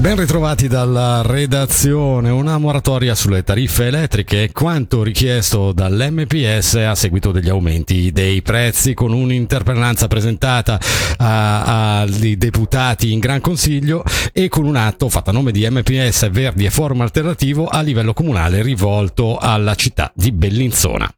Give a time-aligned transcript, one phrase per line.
[0.00, 2.30] Ben ritrovati dalla redazione.
[2.30, 9.12] Una moratoria sulle tariffe elettriche, quanto richiesto dall'MPS a seguito degli aumenti dei prezzi, con
[9.12, 10.80] un'interpellanza presentata
[11.18, 14.02] ai deputati in Gran Consiglio
[14.32, 18.14] e con un atto fatto a nome di MPS Verdi e Forum Alternativo a livello
[18.14, 21.12] comunale rivolto alla città di Bellinzona.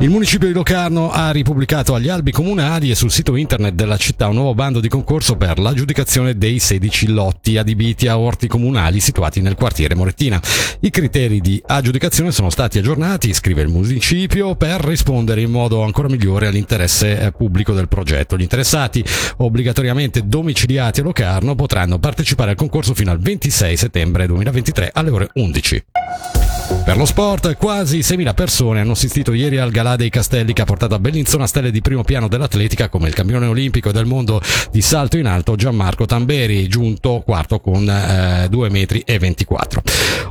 [0.00, 4.26] Il municipio di Locarno ha ripubblicato agli albi comunali e sul sito internet della città
[4.26, 9.40] un nuovo bando di concorso per l'aggiudicazione dei 16 lotti adibiti a orti comunali situati
[9.40, 10.40] nel quartiere Morettina.
[10.80, 16.08] I criteri di aggiudicazione sono stati aggiornati, scrive il municipio, per rispondere in modo ancora
[16.08, 18.36] migliore all'interesse eh, pubblico del progetto.
[18.36, 19.02] Gli interessati,
[19.38, 25.28] obbligatoriamente domiciliati a Locarno, potranno partecipare al concorso fino al 26 settembre 2023 alle ore
[25.34, 25.84] 11.
[26.84, 30.64] Per lo sport, quasi 6.000 persone hanno assistito ieri al Galà dei Castelli che ha
[30.64, 34.40] portato a Bellinzona stelle di primo piano dell'atletica come il campione olimpico del mondo
[34.70, 39.82] di salto in alto Gianmarco Tamberi, giunto quarto con eh, 2 metri 24.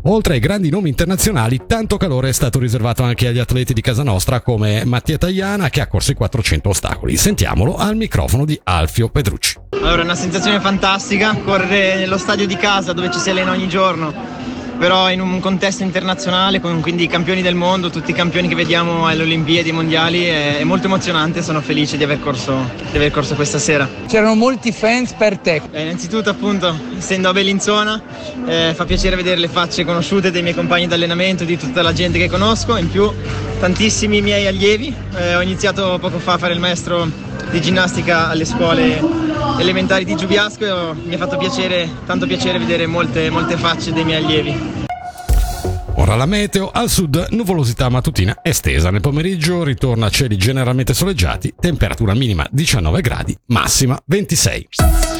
[0.03, 4.03] Oltre ai grandi nomi internazionali, tanto calore è stato riservato anche agli atleti di casa
[4.03, 7.15] nostra come Mattia Tagliana che ha corso i 400 ostacoli.
[7.15, 9.59] Sentiamolo al microfono di Alfio Pedrucci.
[9.71, 13.67] Allora, è una sensazione fantastica correre nello stadio di casa dove ci si allena ogni
[13.67, 14.32] giorno
[14.77, 18.55] però in un contesto internazionale con quindi i campioni del mondo, tutti i campioni che
[18.55, 23.11] vediamo alle Olimpiadi mondiali è, è molto emozionante, sono felice di aver, corso, di aver
[23.11, 23.87] corso questa sera.
[24.07, 25.61] C'erano molti fans per te.
[25.71, 28.01] Eh, innanzitutto appunto essendo a Bellinzona
[28.45, 32.17] eh, fa piacere vedere le facce conosciute dei miei compagni d'allenamento, di tutta la gente
[32.17, 33.11] che conosco, in più
[33.63, 37.09] tantissimi miei allievi, eh, ho iniziato poco fa a fare il maestro
[37.49, 38.99] di ginnastica alle scuole
[39.57, 44.03] elementari di Giubiasco e mi ha fatto piacere, tanto piacere vedere molte, molte facce dei
[44.03, 44.83] miei allievi.
[45.95, 51.53] Ora la meteo, al sud nuvolosità mattutina estesa, nel pomeriggio ritorna a cieli generalmente soleggiati,
[51.57, 55.13] temperatura minima 19 gradi, massima 26.